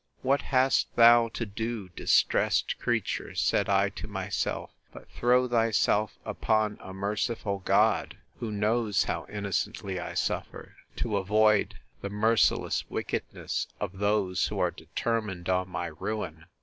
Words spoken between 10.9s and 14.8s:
to avoid the merciless wickedness of those who are